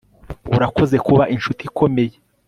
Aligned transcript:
urakoze 0.55 0.95
kuba 1.07 1.23
inshuti 1.35 1.61
ikomeye 1.69 2.15